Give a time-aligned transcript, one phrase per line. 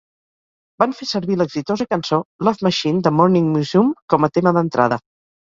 [0.83, 5.01] Van fer servir l'exitosa cançó "Love Machine" de Morning Musume com a tema d'entrada.